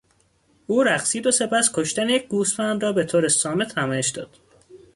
[0.67, 4.37] او رقصید و سپس کشتن یک گوسفند را به طور صامت نمایش داد.